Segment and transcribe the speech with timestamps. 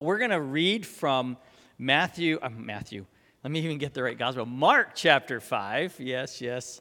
[0.00, 1.36] We're going to read from
[1.76, 3.04] Matthew, uh, Matthew,
[3.42, 4.46] let me even get the right gospel.
[4.46, 5.96] Mark chapter 5.
[5.98, 6.80] Yes, yes.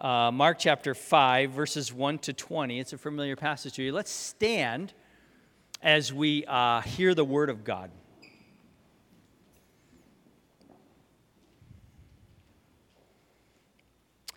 [0.00, 2.78] Uh, Mark chapter 5, verses 1 to 20.
[2.78, 3.92] It's a familiar passage to you.
[3.92, 4.92] Let's stand
[5.82, 7.90] as we uh, hear the word of God.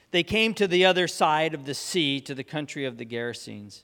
[0.09, 3.83] They came to the other side of the sea, to the country of the Gerasenes.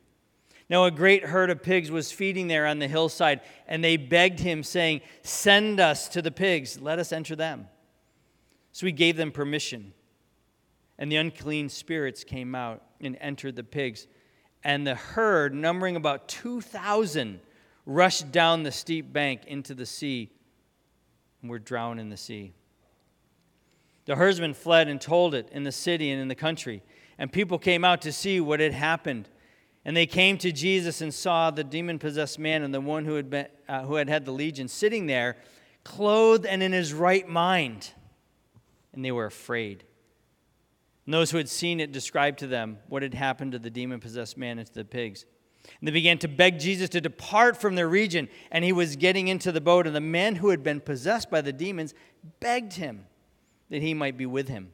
[0.71, 4.39] Now, a great herd of pigs was feeding there on the hillside, and they begged
[4.39, 7.67] him, saying, Send us to the pigs, let us enter them.
[8.71, 9.91] So he gave them permission.
[10.97, 14.07] And the unclean spirits came out and entered the pigs.
[14.63, 17.41] And the herd, numbering about 2,000,
[17.85, 20.31] rushed down the steep bank into the sea
[21.41, 22.53] and were drowned in the sea.
[24.05, 26.81] The herdsmen fled and told it in the city and in the country,
[27.17, 29.27] and people came out to see what had happened.
[29.83, 33.15] And they came to Jesus and saw the demon possessed man and the one who
[33.15, 35.37] had, been, uh, who had had the legion sitting there,
[35.83, 37.91] clothed and in his right mind.
[38.93, 39.83] And they were afraid.
[41.05, 43.99] And those who had seen it described to them what had happened to the demon
[43.99, 45.25] possessed man and to the pigs.
[45.79, 48.29] And they began to beg Jesus to depart from their region.
[48.51, 51.41] And he was getting into the boat, and the men who had been possessed by
[51.41, 51.93] the demons
[52.39, 53.05] begged him
[53.69, 54.71] that he might be with him.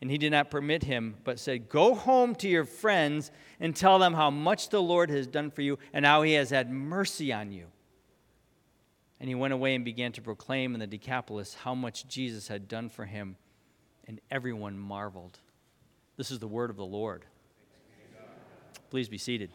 [0.00, 3.30] And he did not permit him, but said, Go home to your friends
[3.60, 6.50] and tell them how much the Lord has done for you and how he has
[6.50, 7.66] had mercy on you.
[9.18, 12.68] And he went away and began to proclaim in the Decapolis how much Jesus had
[12.68, 13.36] done for him,
[14.06, 15.38] and everyone marveled.
[16.18, 17.24] This is the word of the Lord.
[18.90, 19.50] Please be seated.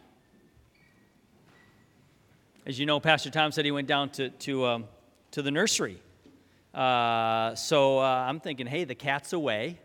[2.66, 4.86] As you know, Pastor Tom said he went down to, to, um,
[5.32, 6.02] to the nursery.
[6.74, 9.80] Uh, so uh, I'm thinking, hey, the cat's away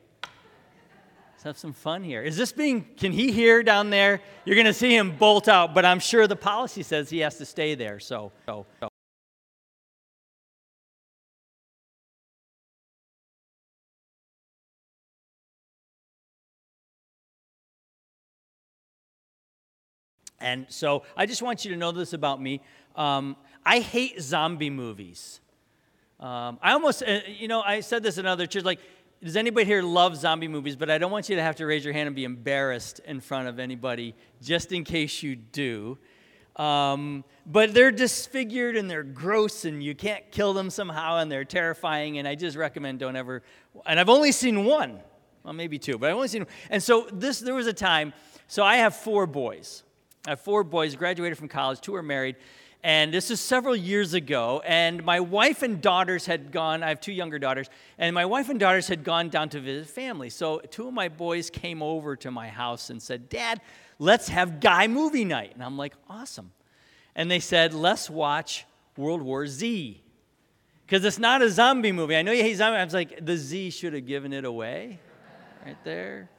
[1.47, 2.23] have some fun here.
[2.23, 4.21] Is this being, can he hear down there?
[4.45, 7.39] You're going to see him bolt out, but I'm sure the policy says he has
[7.39, 8.01] to stay there.
[8.01, 8.89] So, so, so.
[20.39, 22.61] And so I just want you to know this about me.
[22.95, 25.41] Um, I hate zombie movies.
[26.19, 28.81] Um, I almost, uh, you know, I said this in other churches, like,
[29.23, 30.77] does anybody here love zombie movies?
[30.77, 33.21] But I don't want you to have to raise your hand and be embarrassed in
[33.21, 35.99] front of anybody, just in case you do.
[36.57, 41.45] Um, but they're disfigured and they're gross and you can't kill them somehow and they're
[41.45, 42.19] terrifying.
[42.19, 43.43] And I just recommend don't ever.
[43.85, 45.01] And I've only seen one,
[45.43, 46.43] well, maybe two, but I've only seen.
[46.43, 46.53] One.
[46.71, 48.13] And so this, there was a time.
[48.49, 49.83] So I have four boys.
[50.27, 52.37] I have four boys, graduated from college, two are married.
[52.83, 54.63] And this is several years ago.
[54.65, 58.49] And my wife and daughters had gone, I have two younger daughters, and my wife
[58.49, 60.31] and daughters had gone down to visit family.
[60.31, 63.61] So two of my boys came over to my house and said, Dad,
[63.99, 65.53] let's have guy movie night.
[65.55, 66.53] And I'm like, awesome.
[67.15, 68.67] And they said, let's watch
[68.97, 70.03] World War Z.
[70.87, 72.15] Because it's not a zombie movie.
[72.15, 72.79] I know you hate zombies.
[72.79, 75.01] I was like, the Z should have given it away
[75.65, 76.31] right there.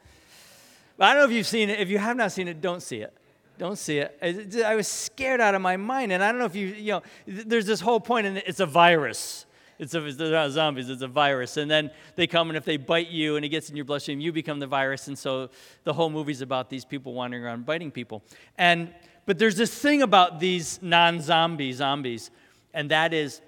[0.97, 1.79] But I don't know if you've seen it.
[1.79, 3.13] If you have not seen it, don't see it.
[3.57, 4.18] Don't see it.
[4.63, 6.12] I was scared out of my mind.
[6.12, 8.66] And I don't know if you, you know, there's this whole point, and it's a
[8.66, 9.45] virus.
[9.79, 11.58] It's, a, it's not zombies, it's a virus.
[11.58, 14.20] And then they come, and if they bite you and it gets in your bloodstream,
[14.20, 15.08] you become the virus.
[15.08, 15.49] And so
[15.84, 18.23] the whole movie's about these people wandering around biting people.
[18.58, 18.93] And,
[19.26, 22.31] but there's this thing about these non zombie zombies,
[22.73, 23.41] and that is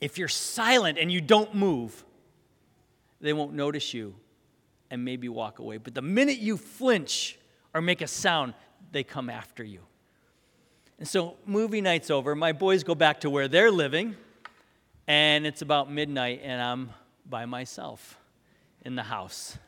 [0.00, 2.04] if you're silent and you don't move,
[3.20, 4.14] they won't notice you
[4.90, 5.78] and maybe walk away.
[5.78, 7.38] But the minute you flinch
[7.72, 8.54] or make a sound,
[8.94, 9.80] they come after you.
[10.98, 12.34] And so, movie night's over.
[12.34, 14.16] My boys go back to where they're living,
[15.06, 16.90] and it's about midnight, and I'm
[17.28, 18.16] by myself
[18.82, 19.58] in the house.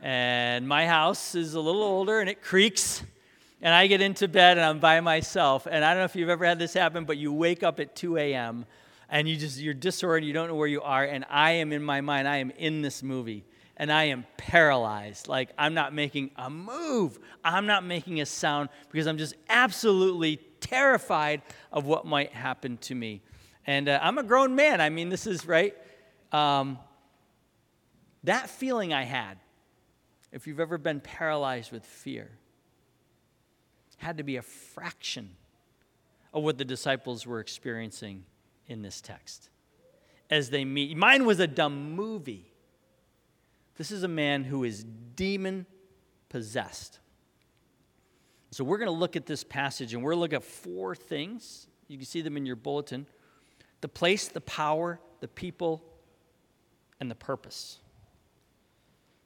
[0.00, 3.02] And my house is a little older, and it creaks.
[3.60, 5.66] And I get into bed, and I'm by myself.
[5.68, 7.96] And I don't know if you've ever had this happen, but you wake up at
[7.96, 8.64] 2 a.m.
[9.10, 11.82] and you just you're disoriented, you don't know where you are, and I am in
[11.82, 13.44] my mind, I am in this movie,
[13.76, 15.28] and I am paralyzed.
[15.28, 20.36] Like I'm not making a move, I'm not making a sound because I'm just absolutely
[20.60, 21.42] terrified
[21.72, 23.22] of what might happen to me.
[23.66, 24.80] And uh, I'm a grown man.
[24.80, 25.74] I mean, this is right.
[26.32, 26.78] Um,
[28.24, 29.38] that feeling I had,
[30.32, 32.30] if you've ever been paralyzed with fear,
[34.04, 35.30] had to be a fraction
[36.32, 38.24] of what the disciples were experiencing
[38.66, 39.48] in this text
[40.30, 40.96] as they meet.
[40.96, 42.52] Mine was a dumb movie.
[43.76, 45.66] This is a man who is demon
[46.28, 46.98] possessed.
[48.50, 50.94] So we're going to look at this passage and we're going to look at four
[50.94, 51.66] things.
[51.88, 53.06] You can see them in your bulletin
[53.80, 55.84] the place, the power, the people,
[57.00, 57.80] and the purpose.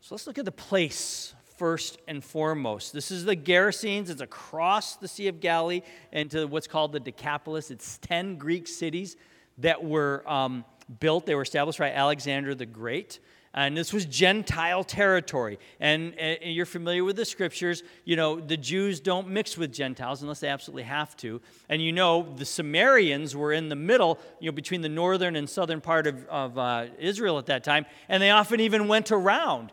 [0.01, 2.93] So let's look at the place first and foremost.
[2.93, 4.11] This is the Gerasenes.
[4.11, 7.71] It's across the Sea of Galilee into what's called the Decapolis.
[7.71, 9.17] It's 10 Greek cities
[9.59, 10.65] that were um,
[11.01, 13.21] built, they were established by Alexander the Great.
[13.55, 15.59] And this was Gentile territory.
[15.81, 17.83] And, and, you're familiar with the scriptures.
[18.05, 21.41] You know, the Jews don't mix with Gentiles unless they absolutely have to.
[21.69, 25.49] And you know, the Samaritans were in the middle, you know, between the northern and
[25.49, 27.87] southern part of, of uh, Israel at that time.
[28.09, 29.73] And they often even went around.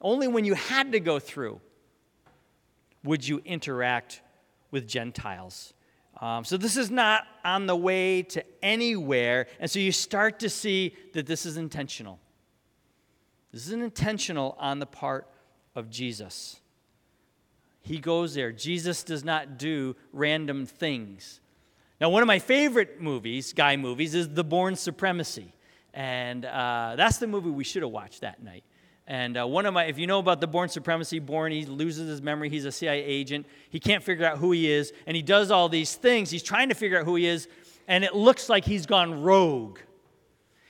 [0.00, 1.60] Only when you had to go through
[3.04, 4.22] would you interact
[4.70, 5.74] with Gentiles.
[6.20, 9.46] Um, so this is not on the way to anywhere.
[9.60, 12.18] And so you start to see that this is intentional.
[13.52, 15.26] This is intentional on the part
[15.74, 16.60] of Jesus.
[17.80, 18.52] He goes there.
[18.52, 21.40] Jesus does not do random things.
[22.00, 25.54] Now, one of my favorite movies, guy movies, is The Bourne Supremacy.
[25.94, 28.62] And uh, that's the movie we should have watched that night.
[29.06, 32.08] And uh, one of my, if you know about the Bourne Supremacy, Bourne, he loses
[32.08, 32.50] his memory.
[32.50, 33.46] He's a CIA agent.
[33.70, 34.92] He can't figure out who he is.
[35.06, 36.30] And he does all these things.
[36.30, 37.48] He's trying to figure out who he is.
[37.88, 39.78] And it looks like he's gone rogue.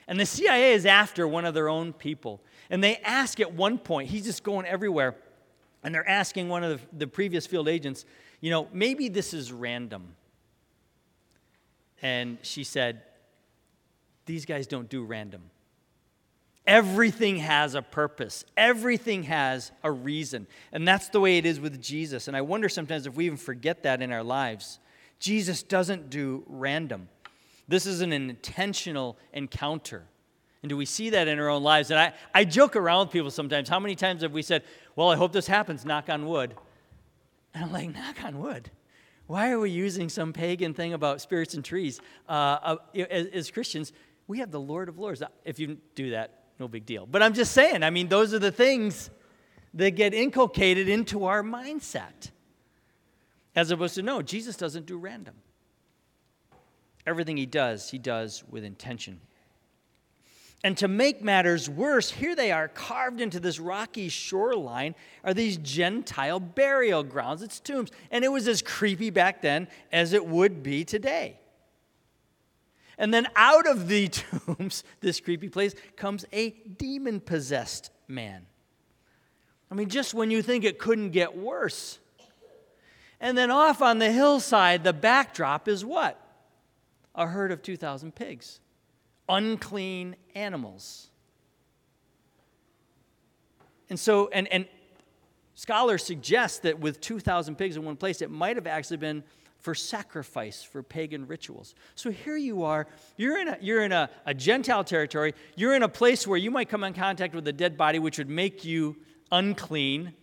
[0.07, 2.41] And the CIA is after one of their own people.
[2.69, 5.15] And they ask at one point, he's just going everywhere.
[5.83, 8.05] And they're asking one of the, the previous field agents,
[8.41, 10.15] you know, maybe this is random.
[12.01, 13.01] And she said,
[14.25, 15.41] These guys don't do random.
[16.67, 20.45] Everything has a purpose, everything has a reason.
[20.71, 22.27] And that's the way it is with Jesus.
[22.27, 24.79] And I wonder sometimes if we even forget that in our lives.
[25.19, 27.09] Jesus doesn't do random,
[27.67, 30.05] this is an intentional encounter.
[30.61, 31.89] And do we see that in our own lives?
[31.89, 33.69] And I, I joke around with people sometimes.
[33.69, 34.63] How many times have we said,
[34.95, 36.55] Well, I hope this happens, knock on wood?
[37.53, 38.69] And I'm like, Knock on wood?
[39.27, 42.01] Why are we using some pagan thing about spirits and trees?
[42.27, 42.75] Uh, uh,
[43.09, 43.93] as, as Christians,
[44.27, 45.21] we have the Lord of Lords.
[45.45, 47.05] If you do that, no big deal.
[47.05, 49.09] But I'm just saying, I mean, those are the things
[49.75, 52.31] that get inculcated into our mindset.
[53.55, 55.35] As opposed to, no, Jesus doesn't do random.
[57.05, 59.19] Everything he does, he does with intention.
[60.63, 65.57] And to make matters worse, here they are carved into this rocky shoreline are these
[65.57, 67.41] Gentile burial grounds.
[67.41, 67.91] It's tombs.
[68.11, 71.39] And it was as creepy back then as it would be today.
[72.97, 78.45] And then out of the tombs, this creepy place, comes a demon possessed man.
[79.71, 81.99] I mean, just when you think it couldn't get worse.
[83.21, 86.19] And then off on the hillside, the backdrop is what?
[87.15, 88.59] A herd of 2,000 pigs,
[89.29, 91.07] unclean animals.
[93.89, 94.67] And so, and, and
[95.55, 99.23] scholars suggest that with 2,000 pigs in one place, it might have actually been
[99.59, 101.75] for sacrifice for pagan rituals.
[101.95, 105.83] So here you are, you're in, a, you're in a, a Gentile territory, you're in
[105.83, 108.63] a place where you might come in contact with a dead body, which would make
[108.63, 108.95] you
[109.31, 110.13] unclean.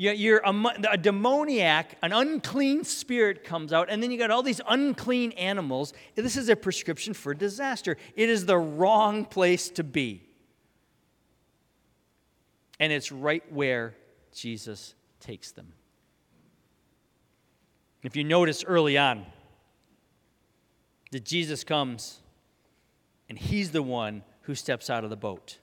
[0.00, 0.54] You're a,
[0.92, 5.92] a demoniac, an unclean spirit comes out, and then you got all these unclean animals.
[6.14, 7.98] This is a prescription for disaster.
[8.16, 10.22] It is the wrong place to be.
[12.78, 13.94] And it's right where
[14.32, 15.74] Jesus takes them.
[18.02, 19.26] If you notice early on
[21.10, 22.20] that Jesus comes
[23.28, 25.58] and he's the one who steps out of the boat.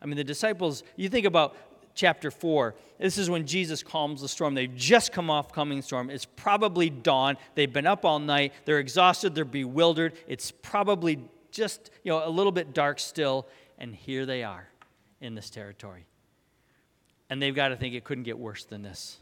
[0.00, 1.56] I mean, the disciples, you think about
[1.98, 2.76] chapter 4.
[2.98, 4.54] This is when Jesus calms the storm.
[4.54, 6.10] They've just come off coming storm.
[6.10, 7.36] It's probably dawn.
[7.56, 8.52] They've been up all night.
[8.64, 9.34] They're exhausted.
[9.34, 10.14] They're bewildered.
[10.28, 11.18] It's probably
[11.50, 13.48] just, you know, a little bit dark still.
[13.78, 14.68] And here they are
[15.20, 16.06] in this territory.
[17.28, 19.18] And they've got to think it couldn't get worse than this.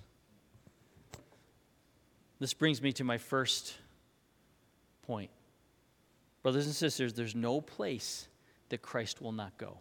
[2.39, 3.75] This brings me to my first
[5.07, 5.31] point.
[6.43, 8.29] Brothers and sisters, there's no place
[8.69, 9.79] that Christ will not go.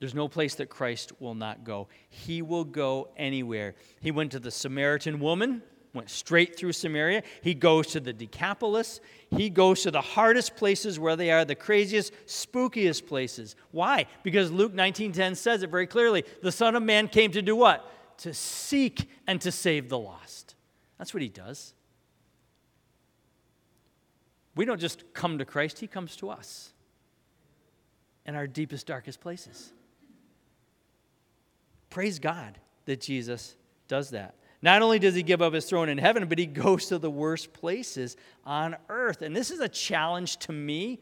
[0.00, 1.88] There's no place that Christ will not go.
[2.08, 3.74] He will go anywhere.
[4.00, 5.62] He went to the Samaritan woman
[5.94, 7.22] went straight through Samaria.
[7.42, 9.00] He goes to the Decapolis.
[9.30, 13.56] He goes to the hardest places where they are the craziest, spookiest places.
[13.70, 14.06] Why?
[14.22, 16.24] Because Luke 19:10 says it very clearly.
[16.42, 18.18] The Son of Man came to do what?
[18.18, 20.54] To seek and to save the lost.
[20.98, 21.74] That's what he does.
[24.54, 26.72] We don't just come to Christ, he comes to us
[28.26, 29.72] in our deepest, darkest places.
[31.90, 34.34] Praise God that Jesus does that.
[34.60, 37.10] Not only does he give up his throne in heaven, but he goes to the
[37.10, 39.22] worst places on earth.
[39.22, 41.00] And this is a challenge to me.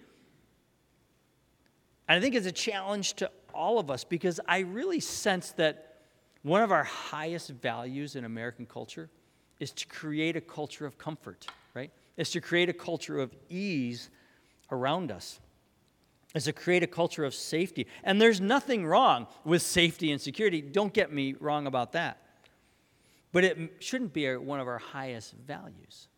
[2.08, 5.96] And I think it's a challenge to all of us because I really sense that
[6.42, 9.10] one of our highest values in American culture
[9.58, 11.90] is to create a culture of comfort, right?
[12.16, 14.10] Is to create a culture of ease
[14.70, 15.40] around us.
[16.36, 17.88] Is to create a culture of safety.
[18.04, 20.60] And there's nothing wrong with safety and security.
[20.60, 22.20] Don't get me wrong about that
[23.36, 26.08] but it shouldn't be one of our highest values.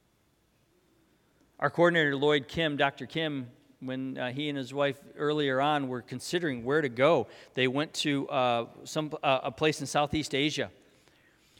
[1.58, 3.06] Our coordinator, Lloyd Kim, Dr.
[3.06, 3.48] Kim,
[3.80, 7.92] when uh, he and his wife earlier on were considering where to go, they went
[7.94, 10.70] to uh, some, uh, a place in Southeast Asia.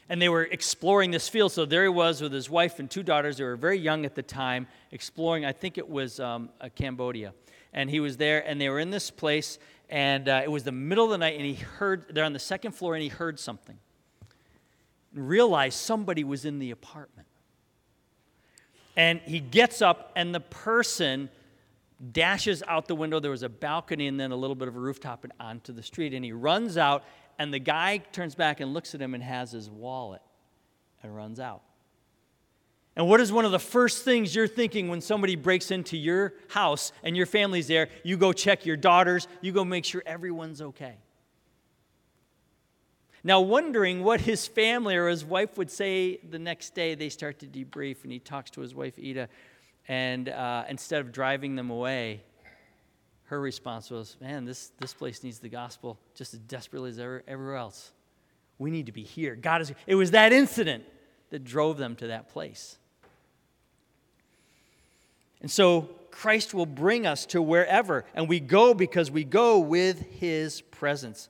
[0.07, 1.51] And they were exploring this field.
[1.51, 3.35] So there he was with his wife and two daughters.
[3.35, 7.33] They were very young at the time, exploring, I think it was um, Cambodia.
[7.73, 9.59] And he was there, and they were in this place,
[9.89, 12.39] and uh, it was the middle of the night, and he heard, they're on the
[12.39, 13.77] second floor, and he heard something
[15.15, 17.27] and realized somebody was in the apartment.
[18.95, 21.29] And he gets up, and the person
[22.11, 23.19] dashes out the window.
[23.19, 25.83] There was a balcony and then a little bit of a rooftop and onto the
[25.83, 26.13] street.
[26.13, 27.03] And he runs out,
[27.37, 30.21] and the guy turns back and looks at him and has his wallet
[31.01, 31.61] and runs out.
[32.99, 36.33] And what is one of the first things you're thinking when somebody breaks into your
[36.49, 37.87] house and your family's there?
[38.03, 40.97] You go check your daughters, you go make sure everyone's okay.
[43.23, 47.39] Now, wondering what his family or his wife would say the next day, they start
[47.39, 49.29] to debrief, and he talks to his wife, Ida.
[49.87, 52.21] And uh, instead of driving them away,
[53.27, 57.23] her response was, Man, this, this place needs the gospel just as desperately as ever,
[57.29, 57.93] everywhere else.
[58.57, 59.37] We need to be here.
[59.37, 59.71] God is.
[59.87, 60.83] It was that incident
[61.29, 62.77] that drove them to that place.
[65.41, 70.01] And so Christ will bring us to wherever, and we go because we go with
[70.19, 71.29] his presence.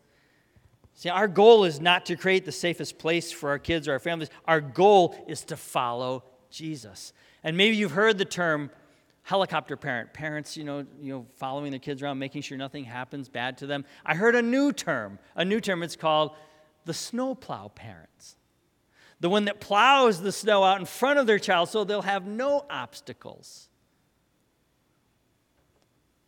[0.96, 4.00] See, our goal is not to create the safest place for our kids or our
[4.00, 4.30] families.
[4.46, 7.14] Our goal is to follow Jesus.
[7.44, 8.70] And maybe you've heard the term
[9.22, 10.12] helicopter parent.
[10.12, 13.68] Parents, you know, you know, following their kids around, making sure nothing happens bad to
[13.68, 13.86] them.
[14.06, 15.20] I heard a new term.
[15.36, 15.84] A new term.
[15.84, 16.32] It's called
[16.84, 18.36] the snowplow parents.
[19.20, 22.26] The one that plows the snow out in front of their child so they'll have
[22.26, 23.69] no obstacles.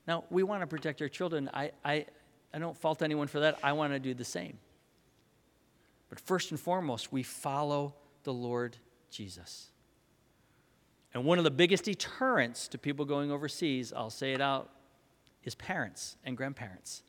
[0.08, 1.50] Now, we want to protect our children.
[1.53, 2.05] I, I,
[2.53, 3.60] I don't fault anyone for that.
[3.63, 4.58] I want to do the same.
[6.10, 8.77] But first and foremost, we follow the Lord
[9.10, 9.72] Jesus.
[11.13, 14.70] And one of the biggest deterrents to people going overseas, I'll say it out,
[15.43, 17.03] is parents and grandparents.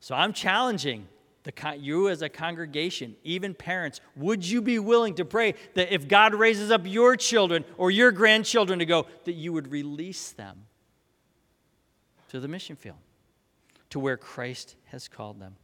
[0.00, 1.08] So I'm challenging
[1.44, 6.06] the, you as a congregation, even parents, would you be willing to pray that if
[6.06, 10.67] God raises up your children or your grandchildren to go, that you would release them
[12.28, 12.98] to the mission field?
[13.90, 15.56] to where Christ has called them.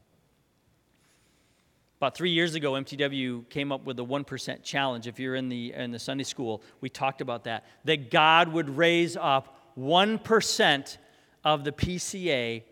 [1.99, 5.07] About three years ago, MTW came up with the 1% challenge.
[5.07, 7.65] If you're in the, in the Sunday school, we talked about that.
[7.85, 10.99] That God would raise up 1%
[11.45, 12.63] of the PCA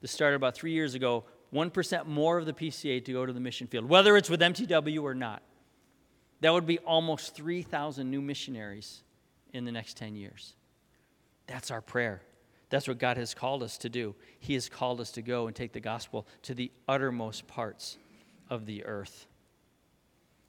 [0.00, 3.40] that started about three years ago, 1% more of the PCA to go to the
[3.40, 5.42] mission field, whether it's with MTW or not.
[6.40, 9.02] That would be almost 3,000 new missionaries
[9.52, 10.54] in the next 10 years.
[11.48, 12.22] That's our prayer.
[12.70, 14.14] That's what God has called us to do.
[14.38, 17.96] He has called us to go and take the gospel to the uttermost parts
[18.50, 19.26] of the earth.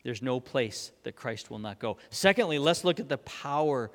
[0.03, 1.97] There's no place that Christ will not go.
[2.09, 3.91] Secondly, let's look at the power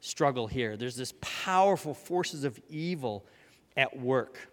[0.00, 0.76] struggle here.
[0.76, 3.24] There's this powerful forces of evil
[3.76, 4.50] at work.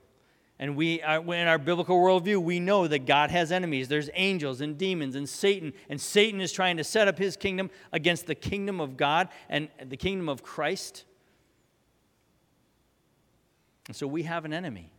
[0.59, 3.87] And we, uh, in our biblical worldview, we know that God has enemies.
[3.87, 5.73] There's angels and demons and Satan.
[5.89, 9.67] And Satan is trying to set up his kingdom against the kingdom of God and
[9.83, 11.05] the kingdom of Christ.
[13.87, 14.91] And so we have an enemy,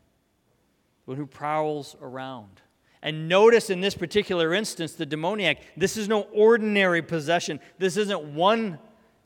[1.04, 2.60] one who prowls around.
[3.02, 7.60] And notice in this particular instance, the demoniac, this is no ordinary possession.
[7.78, 8.78] This isn't one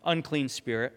[0.05, 0.93] unclean spirit,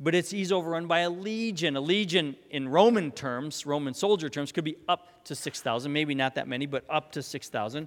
[0.00, 1.76] but it's he's overrun by a legion.
[1.76, 6.34] A legion in Roman terms, Roman soldier terms, could be up to 6,000, maybe not
[6.36, 7.86] that many, but up to 6,000.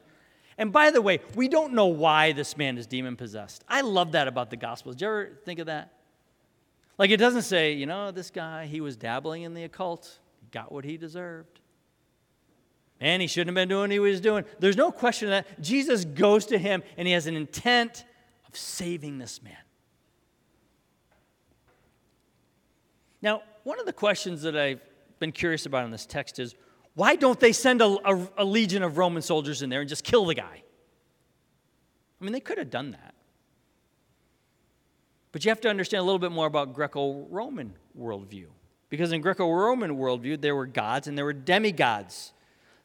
[0.58, 3.64] And by the way, we don't know why this man is demon possessed.
[3.68, 4.92] I love that about the gospel.
[4.92, 5.95] Did you ever think of that?
[6.98, 10.48] Like it doesn't say, you know, this guy, he was dabbling in the occult, he
[10.52, 11.60] got what he deserved.
[13.02, 14.46] And he shouldn't have been doing what he was doing.
[14.60, 18.06] There's no question that Jesus goes to him and he has an intent
[18.48, 19.58] of saving this man.
[23.22, 24.82] Now, one of the questions that I've
[25.20, 26.56] been curious about in this text is
[26.94, 30.04] why don't they send a, a, a legion of Roman soldiers in there and just
[30.04, 30.64] kill the guy?
[32.22, 33.15] I mean, they could have done that.
[35.36, 38.46] But you have to understand a little bit more about Greco Roman worldview.
[38.88, 42.32] Because in Greco Roman worldview, there were gods and there were demigods.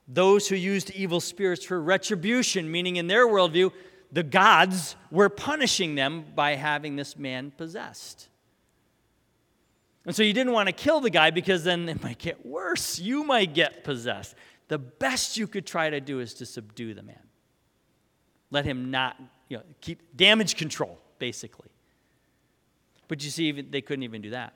[0.08, 3.70] Those who used evil spirits for retribution, meaning in their worldview,
[4.10, 8.28] the gods were punishing them by having this man possessed.
[10.04, 12.98] And so you didn't want to kill the guy because then it might get worse.
[12.98, 14.34] You might get possessed.
[14.66, 17.28] The best you could try to do is to subdue the man.
[18.50, 21.69] Let him not, you know, keep damage control, basically.
[23.10, 24.54] But you see, they couldn't even do that.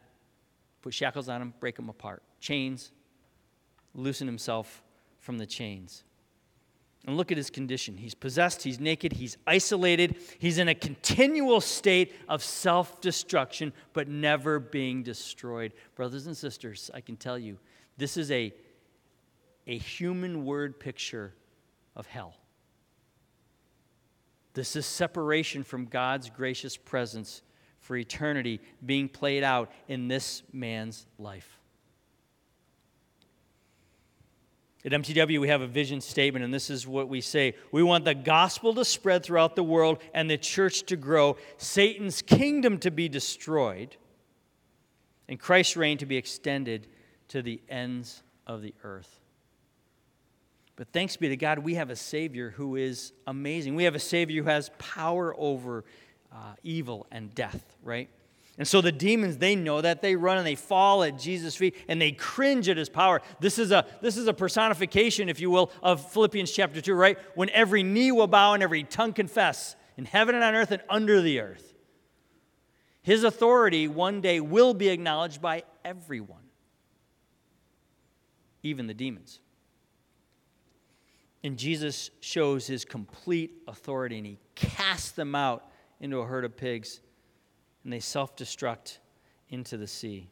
[0.81, 2.23] Put shackles on him, break him apart.
[2.39, 2.93] Chains,
[3.97, 4.81] loosen himself
[5.19, 6.05] from the chains.
[7.05, 7.97] And look at his condition.
[7.97, 14.07] He's possessed, he's naked, he's isolated, he's in a continual state of self destruction, but
[14.07, 15.73] never being destroyed.
[15.97, 17.59] Brothers and sisters, I can tell you,
[17.97, 18.55] this is a,
[19.67, 21.35] a human word picture
[21.97, 22.37] of hell.
[24.53, 27.43] This is separation from God's gracious presence
[27.85, 31.59] for eternity being played out in this man's life.
[34.87, 38.07] At MTW, we have a vision statement, and this is what we say We want
[38.07, 42.91] the gospel to spread throughout the world and the church to grow, Satan's kingdom to
[42.91, 43.97] be destroyed,
[45.29, 46.87] and Christ's reign to be extended
[47.29, 49.21] to the ends of the earth.
[50.77, 53.75] But thanks be to God, we have a Savior who is amazing.
[53.75, 55.85] We have a Savior who has power over
[56.35, 58.09] uh, evil and death, right?
[58.57, 60.01] And so the demons, they know that.
[60.01, 63.21] They run and they fall at Jesus' feet and they cringe at his power.
[63.41, 67.19] This is a, this is a personification, if you will, of Philippians chapter 2, right?
[67.35, 70.83] When every knee will bow and every tongue confess in heaven and on earth and
[70.89, 71.75] under the earth.
[73.03, 76.45] His authority one day will be acknowledged by everyone,
[78.63, 79.41] even the demons.
[81.43, 85.65] And Jesus shows his complete authority and he casts them out
[86.05, 87.01] into a herd of pigs
[87.83, 88.99] and they self destruct
[89.49, 90.29] into the sea.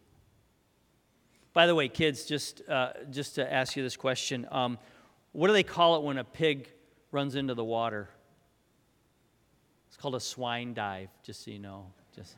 [1.53, 4.79] By the way, kids, just, uh, just to ask you this question um,
[5.33, 6.69] what do they call it when a pig
[7.11, 8.09] runs into the water?
[9.89, 11.87] It's called a swine dive, just so you know.
[12.15, 12.37] Just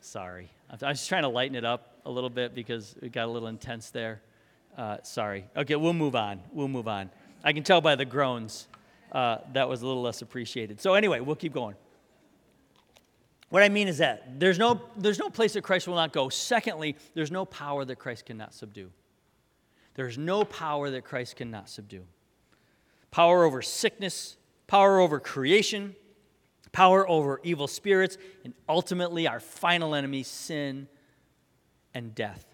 [0.00, 0.50] sorry.
[0.68, 3.30] I was just trying to lighten it up a little bit because it got a
[3.30, 4.20] little intense there.
[4.76, 5.46] Uh, sorry.
[5.56, 6.40] Okay, we'll move on.
[6.52, 7.10] We'll move on.
[7.42, 8.68] I can tell by the groans
[9.12, 10.80] uh, that was a little less appreciated.
[10.80, 11.76] So, anyway, we'll keep going.
[13.54, 16.28] What I mean is that there's no, there's no place that Christ will not go.
[16.28, 18.90] Secondly, there's no power that Christ cannot subdue.
[19.94, 22.02] There's no power that Christ cannot subdue.
[23.12, 24.36] Power over sickness,
[24.66, 25.94] power over creation,
[26.72, 30.88] power over evil spirits, and ultimately our final enemy, sin
[31.94, 32.44] and death.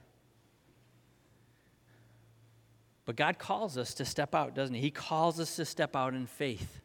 [3.07, 4.83] But God calls us to step out, doesn't He?
[4.83, 6.83] He calls us to step out in faith.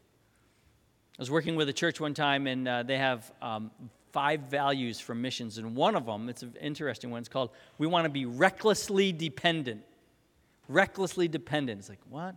[1.17, 3.71] I was working with a church one time, and uh, they have um,
[4.15, 5.57] five values for missions.
[5.57, 9.11] And one of them, it's an interesting one, it's called We Want to Be Recklessly
[9.11, 9.83] Dependent.
[10.69, 11.79] Recklessly dependent.
[11.79, 12.35] It's like, what?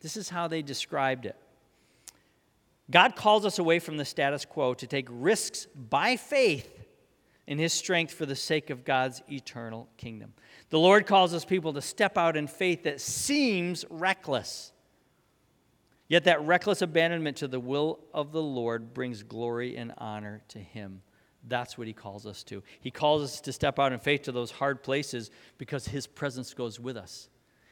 [0.00, 1.34] This is how they described it.
[2.92, 6.86] God calls us away from the status quo to take risks by faith
[7.48, 10.32] in His strength for the sake of God's eternal kingdom.
[10.68, 14.70] The Lord calls us people to step out in faith that seems reckless.
[16.10, 20.58] Yet that reckless abandonment to the will of the Lord brings glory and honor to
[20.58, 21.02] him.
[21.46, 22.64] That's what he calls us to.
[22.80, 26.52] He calls us to step out in faith to those hard places because his presence
[26.52, 27.28] goes with us.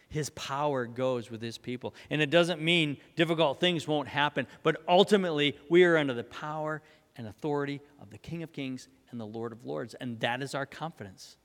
[0.09, 1.97] His power goes with his people.
[2.11, 6.81] And it doesn't mean difficult things won't happen, but ultimately we are under the power
[7.17, 9.95] and authority of the King of Kings and the Lord of Lords.
[9.95, 11.37] And that is our confidence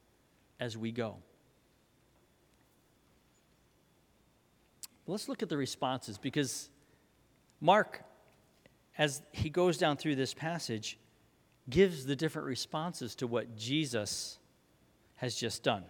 [0.59, 1.17] as we go.
[5.07, 6.69] Let's look at the responses because
[7.63, 8.03] Mark,
[8.97, 10.99] as he goes down through this passage,
[11.69, 14.37] gives the different responses to what Jesus
[15.15, 15.85] has just done.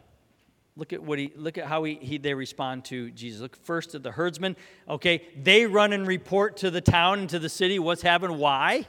[0.77, 3.41] Look at what he look at how he, he, they respond to Jesus.
[3.41, 4.55] Look first at the herdsmen.
[4.87, 8.37] Okay, they run and report to the town and to the city what's happened.
[8.37, 8.85] Why?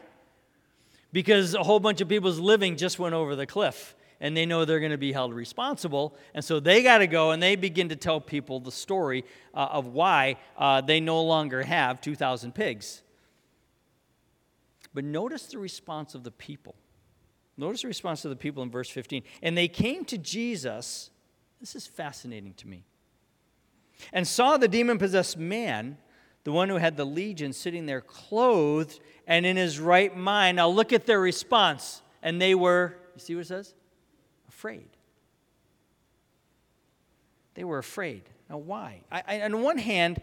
[1.10, 4.64] Because a whole bunch of people's living just went over the cliff and they know
[4.64, 6.16] they're going to be held responsible.
[6.34, 9.68] And so they got to go and they begin to tell people the story uh,
[9.70, 13.02] of why uh, they no longer have 2,000 pigs.
[14.92, 16.76] But notice the response of the people.
[17.56, 19.22] Notice the response of the people in verse 15.
[19.42, 21.10] And they came to Jesus.
[21.60, 22.84] This is fascinating to me.
[24.12, 25.98] And saw the demon possessed man
[26.44, 30.56] the one who had the legion sitting there clothed and in his right mind.
[30.56, 32.02] Now look at their response.
[32.22, 33.74] And they were, you see what it says?
[34.54, 34.88] Afraid.
[37.54, 38.22] They were afraid.
[38.48, 39.02] Now, why?
[39.10, 40.22] I, I, on one hand,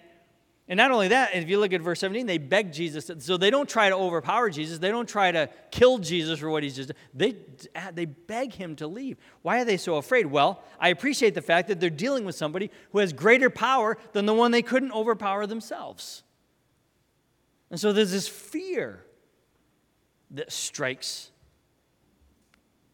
[0.67, 3.11] and not only that, if you look at verse 17, they beg Jesus.
[3.19, 4.79] So they don't try to overpower Jesus.
[4.79, 7.35] They don't try to kill Jesus for what he's just They,
[7.75, 9.17] uh, they beg him to leave.
[9.41, 10.27] Why are they so afraid?
[10.27, 14.25] Well, I appreciate the fact that they're dealing with somebody who has greater power than
[14.25, 16.23] the one they couldn't overpower themselves.
[17.69, 19.03] And so there's this fear
[20.31, 21.31] that strikes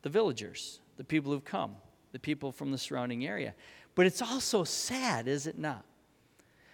[0.01, 1.75] the villagers, the people who've come,
[2.11, 3.53] the people from the surrounding area.
[3.95, 5.85] But it's also sad, is it not?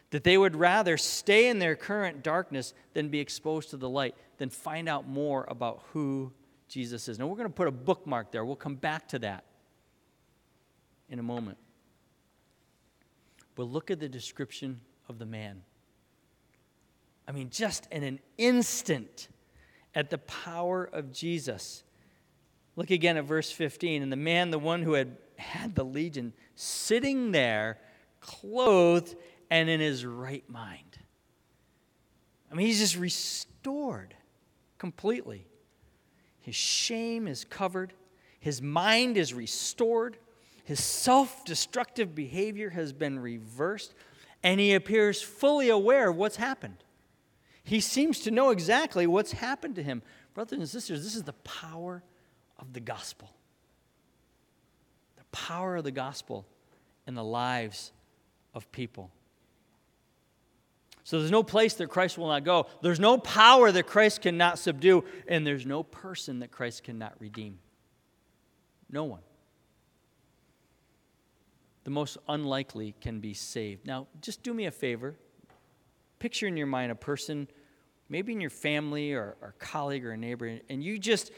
[0.10, 4.16] That they would rather stay in their current darkness than be exposed to the light,
[4.38, 6.32] than find out more about who
[6.68, 7.20] Jesus is.
[7.20, 8.46] Now, we're going to put a bookmark there.
[8.46, 9.44] We'll come back to that
[11.10, 11.58] in a moment.
[13.56, 15.62] But look at the description of the man.
[17.28, 19.28] I mean, just in an instant
[19.96, 21.84] at the power of Jesus.
[22.76, 24.02] Look again at verse 15.
[24.02, 27.78] And the man, the one who had had the legion sitting there,
[28.20, 29.16] clothed
[29.50, 30.98] and in his right mind.
[32.52, 34.16] I mean, he's just restored
[34.78, 35.48] completely.
[36.42, 37.94] His shame is covered,
[38.40, 40.18] his mind is restored,
[40.64, 43.94] his self destructive behavior has been reversed,
[44.44, 46.84] and he appears fully aware of what's happened.
[47.64, 50.02] He seems to know exactly what's happened to him.
[50.34, 52.04] Brothers and sisters, this is the power
[52.64, 53.30] of the gospel
[55.18, 56.46] The power of the gospel
[57.06, 57.92] in the lives
[58.54, 59.12] of people.
[61.04, 62.68] So there's no place that Christ will not go.
[62.82, 67.60] There's no power that Christ cannot subdue, and there's no person that Christ cannot redeem.
[68.90, 69.20] No one.
[71.84, 73.86] The most unlikely can be saved.
[73.86, 75.16] Now, just do me a favor.
[76.20, 77.50] Picture in your mind a person,
[78.08, 81.32] maybe in your family or, or colleague or a neighbor, and you just,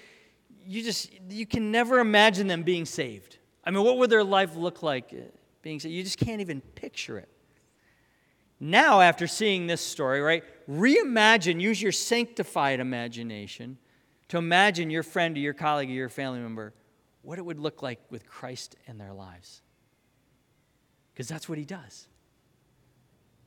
[0.65, 3.37] you just, you can never imagine them being saved.
[3.63, 5.23] I mean, what would their life look like uh,
[5.61, 5.93] being saved?
[5.93, 7.29] You just can't even picture it.
[8.59, 13.77] Now, after seeing this story, right, reimagine, use your sanctified imagination
[14.29, 16.73] to imagine your friend or your colleague or your family member
[17.21, 19.61] what it would look like with Christ in their lives.
[21.13, 22.07] Because that's what he does.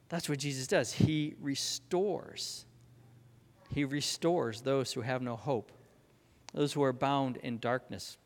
[0.09, 0.93] That's what Jesus does.
[0.93, 2.67] He restores.
[3.73, 5.71] He restores those who have no hope,
[6.59, 8.19] those who are bound in darkness.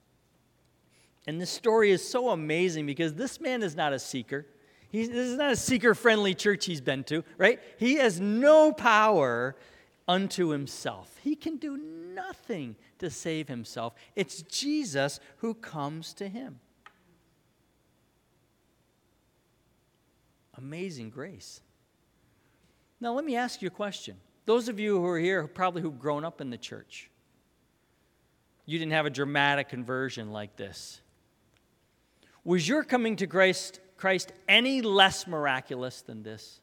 [1.26, 4.46] And this story is so amazing because this man is not a seeker.
[4.90, 7.60] He's, this is not a seeker friendly church he's been to, right?
[7.78, 9.54] He has no power
[10.08, 11.14] unto himself.
[11.22, 13.92] He can do nothing to save himself.
[14.16, 16.58] It's Jesus who comes to him.
[20.56, 21.60] Amazing grace.
[22.98, 24.16] Now, let me ask you a question.
[24.46, 27.10] Those of you who are here, probably who've grown up in the church,
[28.64, 31.00] you didn't have a dramatic conversion like this.
[32.44, 36.60] Was your coming to Christ, Christ any less miraculous than this?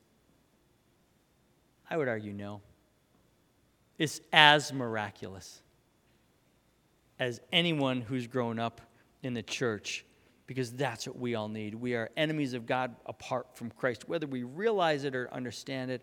[1.90, 2.62] I would argue no.
[3.98, 5.62] It's as miraculous
[7.20, 8.82] as anyone who's grown up
[9.24, 10.06] in the church
[10.48, 11.76] because that's what we all need.
[11.76, 16.02] We are enemies of God apart from Christ, whether we realize it or understand it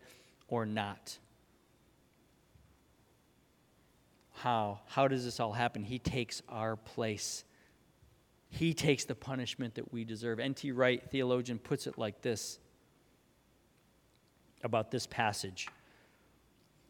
[0.49, 1.19] or not.
[4.37, 4.81] How?
[4.87, 5.83] How does this all happen?
[5.83, 7.45] He takes our place
[8.49, 10.41] he takes the punishment that we deserve.
[10.41, 10.73] N.T.
[10.73, 12.59] Wright, theologian, puts it like this
[14.63, 15.69] about this passage.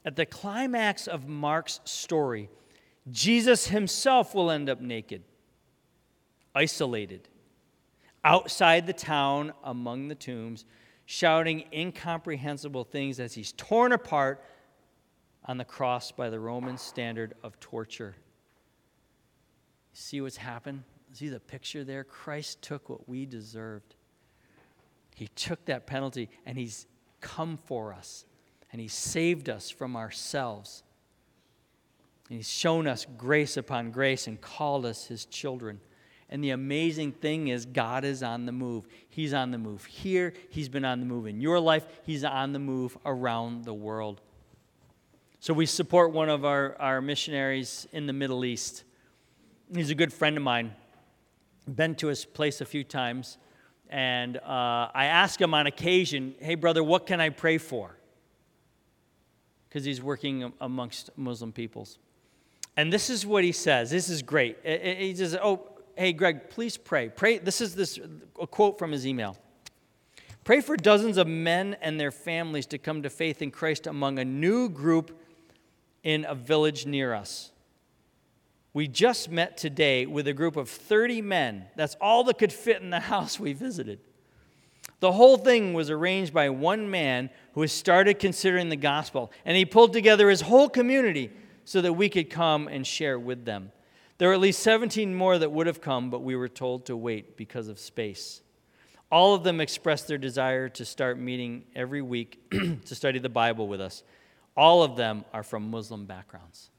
[0.04, 2.48] At the climax of Mark's story,
[3.10, 5.22] Jesus himself will end up naked,
[6.54, 7.28] isolated,
[8.24, 10.64] outside the town among the tombs,
[11.04, 14.44] shouting incomprehensible things as he's torn apart
[15.46, 18.14] on the cross by the Roman standard of torture.
[19.92, 20.82] See what's happened?
[21.12, 22.04] See the picture there?
[22.04, 23.94] Christ took what we deserved.
[25.14, 26.86] He took that penalty and He's
[27.20, 28.26] come for us
[28.72, 30.82] and He saved us from ourselves.
[32.28, 35.80] And He's shown us grace upon grace and called us His children.
[36.28, 38.86] And the amazing thing is, God is on the move.
[39.08, 40.34] He's on the move here.
[40.50, 41.86] He's been on the move in your life.
[42.02, 44.20] He's on the move around the world.
[45.46, 48.82] So we support one of our, our missionaries in the Middle East.
[49.72, 50.74] He's a good friend of mine
[51.72, 53.38] been to his place a few times,
[53.88, 57.96] and uh, I ask him on occasion, Hey, brother, what can I pray for?
[59.68, 62.00] Because he's working amongst Muslim peoples.
[62.76, 63.88] And this is what he says.
[63.92, 64.58] This is great.
[64.64, 67.08] He says, Oh, hey, Greg, please pray.
[67.08, 67.38] Pray.
[67.38, 68.00] This is this
[68.40, 69.36] a quote from his email.
[70.42, 74.18] Pray for dozens of men and their families to come to faith in Christ among
[74.18, 75.16] a new group
[76.06, 77.50] in a village near us.
[78.72, 81.66] We just met today with a group of 30 men.
[81.74, 83.98] That's all that could fit in the house we visited.
[85.00, 89.56] The whole thing was arranged by one man who has started considering the gospel, and
[89.56, 91.32] he pulled together his whole community
[91.64, 93.72] so that we could come and share with them.
[94.18, 96.96] There were at least 17 more that would have come, but we were told to
[96.96, 98.42] wait because of space.
[99.10, 103.66] All of them expressed their desire to start meeting every week to study the Bible
[103.66, 104.04] with us.
[104.56, 106.70] All of them are from Muslim backgrounds.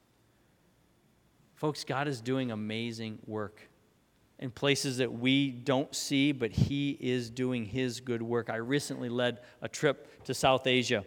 [1.54, 3.60] Folks, God is doing amazing work
[4.38, 8.50] in places that we don't see, but He is doing His good work.
[8.50, 11.04] I recently led a trip to South Asia,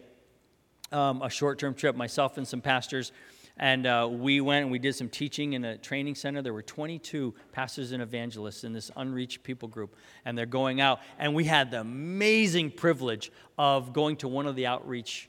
[0.90, 3.12] um, a short term trip, myself and some pastors.
[3.58, 6.40] And uh, we went and we did some teaching in a training center.
[6.40, 9.94] There were 22 pastors and evangelists in this unreached people group.
[10.24, 11.00] And they're going out.
[11.18, 15.28] And we had the amazing privilege of going to one of the outreach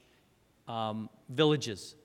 [0.67, 1.95] um, villages.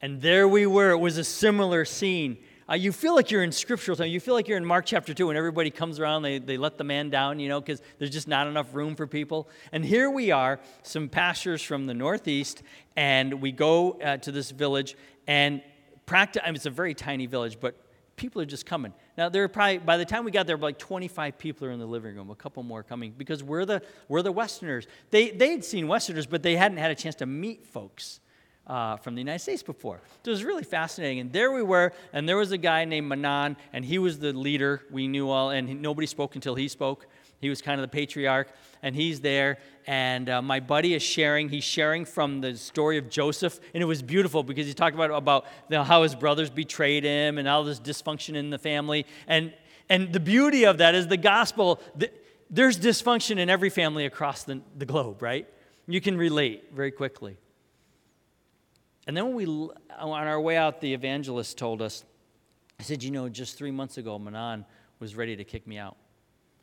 [0.00, 0.90] And there we were.
[0.90, 2.38] It was a similar scene.
[2.68, 4.08] Uh, you feel like you're in scriptural time.
[4.08, 6.76] You feel like you're in Mark chapter 2 when everybody comes around, they, they let
[6.78, 9.48] the man down, you know, because there's just not enough room for people.
[9.70, 12.64] And here we are, some pastors from the Northeast,
[12.96, 14.96] and we go uh, to this village
[15.28, 15.62] and
[16.06, 16.42] practice.
[16.44, 17.76] I mean, it's a very tiny village, but
[18.16, 18.92] people are just coming.
[19.16, 21.78] Now, there are probably, by the time we got there, like 25 people are in
[21.78, 24.88] the living room, a couple more coming, because we're the, we're the Westerners.
[25.10, 28.18] They, they'd seen Westerners, but they hadn't had a chance to meet folks
[28.66, 30.00] uh, from the United States before.
[30.24, 31.20] So it was really fascinating.
[31.20, 34.32] And there we were, and there was a guy named Manan, and he was the
[34.32, 34.82] leader.
[34.90, 37.06] We knew all, and nobody spoke until he spoke.
[37.40, 38.48] He was kind of the patriarch,
[38.82, 39.58] and he's there.
[39.86, 41.48] And uh, my buddy is sharing.
[41.48, 45.10] He's sharing from the story of Joseph, and it was beautiful because he talked about,
[45.10, 49.06] about you know, how his brothers betrayed him and all this dysfunction in the family.
[49.28, 49.52] And,
[49.88, 51.80] and the beauty of that is the gospel.
[51.94, 52.10] The,
[52.48, 55.46] there's dysfunction in every family across the, the globe, right?
[55.86, 57.36] You can relate very quickly.
[59.06, 62.04] And then when we, on our way out, the evangelist told us,
[62.80, 64.64] I said, You know, just three months ago, Manan
[64.98, 65.96] was ready to kick me out.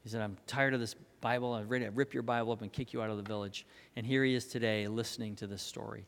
[0.04, 1.54] He said, I'm tired of this Bible.
[1.54, 3.66] I'm ready to rip your Bible up and kick you out of the village.
[3.96, 6.06] And here he is today listening to this story.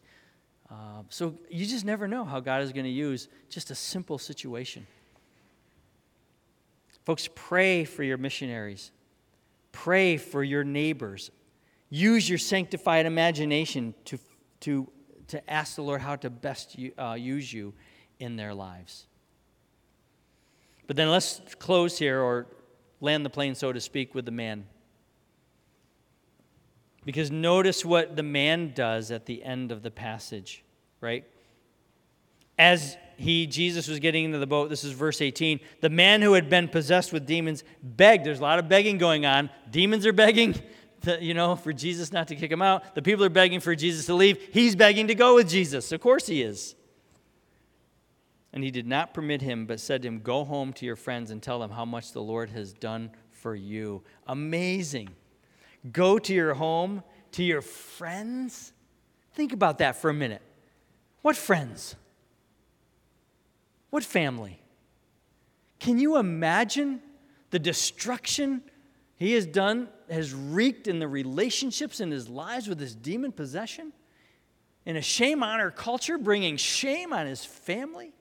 [0.69, 4.17] Uh, so you just never know how God is going to use just a simple
[4.17, 4.85] situation.
[7.05, 8.91] Folks, pray for your missionaries,
[9.71, 11.31] pray for your neighbors.
[11.91, 14.17] Use your sanctified imagination to,
[14.61, 14.89] to
[15.27, 17.73] to ask the Lord how to best uh, use you
[18.19, 19.05] in their lives.
[20.87, 22.47] But then let's close here or
[23.01, 24.65] land the plane, so to speak, with the man.
[27.05, 30.63] Because notice what the man does at the end of the passage,
[31.01, 31.23] right?
[32.57, 36.33] As he, Jesus, was getting into the boat, this is verse 18, the man who
[36.33, 38.25] had been possessed with demons begged.
[38.25, 39.49] There's a lot of begging going on.
[39.69, 40.55] Demons are begging,
[41.21, 42.95] you know, for Jesus not to kick him out.
[42.95, 44.37] The people are begging for Jesus to leave.
[44.51, 45.91] He's begging to go with Jesus.
[45.91, 46.75] Of course he is.
[48.53, 51.31] And he did not permit him, but said to him, Go home to your friends
[51.31, 54.03] and tell them how much the Lord has done for you.
[54.27, 55.09] Amazing.
[55.91, 58.71] Go to your home, to your friends.
[59.33, 60.41] Think about that for a minute.
[61.21, 61.95] What friends?
[63.89, 64.61] What family?
[65.79, 67.01] Can you imagine
[67.51, 68.61] the destruction
[69.17, 73.93] he has done, has wreaked in the relationships in his lives with his demon possession,
[74.85, 78.13] in a shame honor culture, bringing shame on his family,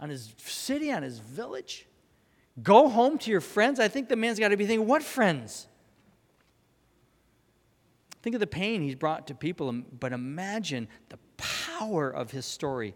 [0.00, 1.86] on his city, on his village.
[2.62, 3.80] Go home to your friends.
[3.80, 5.66] I think the man's got to be thinking, what friends?
[8.22, 12.94] Think of the pain he's brought to people, but imagine the power of his story.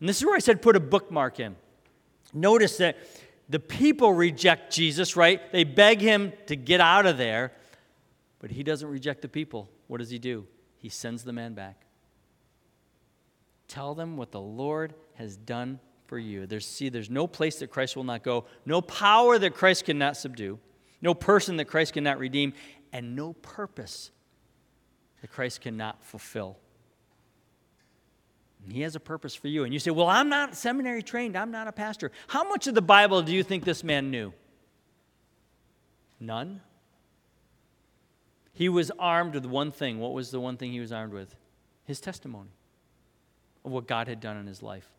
[0.00, 1.56] And this is where I said put a bookmark in.
[2.34, 2.98] Notice that
[3.48, 5.40] the people reject Jesus, right?
[5.52, 7.52] They beg him to get out of there,
[8.40, 9.70] but he doesn't reject the people.
[9.86, 10.46] What does he do?
[10.76, 11.86] He sends the man back.
[13.66, 16.46] Tell them what the Lord has done for you.
[16.46, 20.16] There's, see, there's no place that Christ will not go, no power that Christ cannot
[20.16, 20.58] subdue,
[21.02, 22.54] no person that Christ cannot redeem,
[22.92, 24.10] and no purpose
[25.20, 26.58] that Christ cannot fulfill.
[28.66, 29.64] He has a purpose for you.
[29.64, 32.10] And you say, Well, I'm not seminary trained, I'm not a pastor.
[32.26, 34.32] How much of the Bible do you think this man knew?
[36.20, 36.60] None.
[38.52, 40.00] He was armed with one thing.
[40.00, 41.34] What was the one thing he was armed with?
[41.84, 42.50] His testimony
[43.64, 44.90] of what God had done in his life.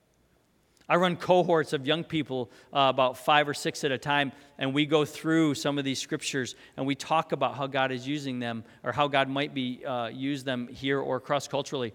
[0.87, 4.73] I run cohorts of young people, uh, about five or six at a time, and
[4.73, 8.39] we go through some of these scriptures and we talk about how God is using
[8.39, 11.93] them or how God might be uh, use them here or cross culturally.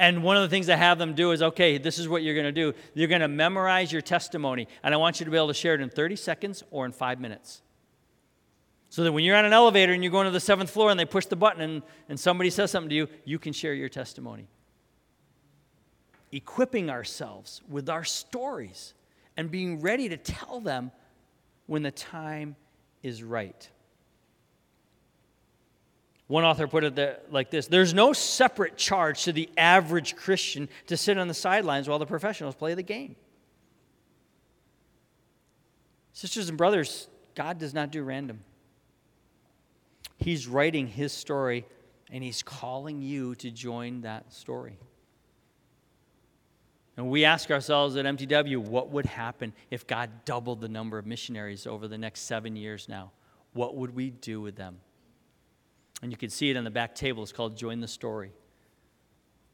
[0.00, 2.34] And one of the things I have them do is okay, this is what you're
[2.34, 2.72] going to do.
[2.94, 5.74] You're going to memorize your testimony, and I want you to be able to share
[5.74, 7.60] it in 30 seconds or in five minutes.
[8.88, 10.98] So that when you're on an elevator and you're going to the seventh floor and
[10.98, 13.90] they push the button and, and somebody says something to you, you can share your
[13.90, 14.48] testimony.
[16.32, 18.94] Equipping ourselves with our stories
[19.36, 20.92] and being ready to tell them
[21.66, 22.56] when the time
[23.02, 23.68] is right.
[26.30, 30.96] One author put it like this There's no separate charge to the average Christian to
[30.96, 33.16] sit on the sidelines while the professionals play the game.
[36.12, 38.44] Sisters and brothers, God does not do random.
[40.18, 41.66] He's writing his story
[42.12, 44.78] and he's calling you to join that story.
[46.96, 51.06] And we ask ourselves at MTW, what would happen if God doubled the number of
[51.06, 53.10] missionaries over the next seven years now?
[53.52, 54.76] What would we do with them?
[56.02, 57.22] And you can see it on the back table.
[57.22, 58.32] It's called Join the Story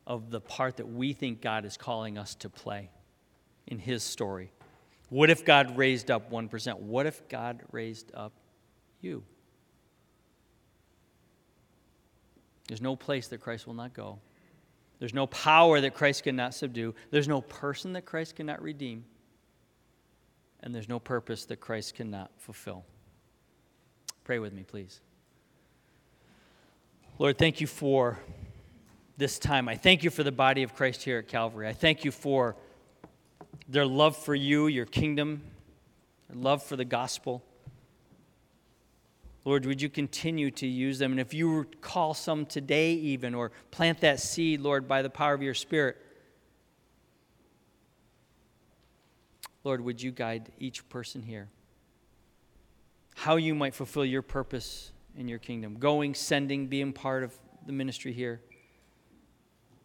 [0.07, 2.91] of the part that we think God is calling us to play
[3.67, 4.53] in His story.
[5.09, 6.79] What if God raised up 1%?
[6.79, 8.33] What if God raised up
[9.01, 9.25] you?
[12.69, 14.19] There's no place that Christ will not go.
[14.99, 16.95] There's no power that Christ cannot subdue.
[17.11, 19.05] There's no person that Christ cannot redeem.
[20.61, 22.85] And there's no purpose that Christ cannot fulfill.
[24.25, 25.01] Pray with me, please.
[27.19, 28.19] Lord, thank you for
[29.17, 29.71] this time.
[29.71, 31.67] I thank you for the body of Christ here at Calvary.
[31.67, 32.57] I thank you for
[33.67, 35.41] their love for you, your kingdom,
[36.29, 37.43] their love for the gospel.
[39.47, 41.13] Lord, would you continue to use them?
[41.13, 45.33] And if you call some today, even, or plant that seed, Lord, by the power
[45.33, 45.97] of your Spirit,
[49.65, 51.49] Lord, would you guide each person here?
[53.15, 57.35] How you might fulfill your purpose in your kingdom, going, sending, being part of
[57.67, 58.41] the ministry here.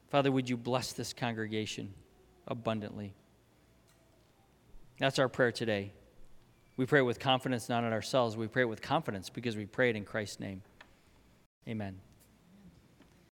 [0.10, 1.94] Father, would you bless this congregation
[2.48, 3.14] abundantly?
[5.00, 5.94] That's our prayer today.
[6.78, 8.36] We pray with confidence, not in ourselves.
[8.36, 10.62] We pray it with confidence because we pray it in Christ's name.
[11.68, 12.00] Amen.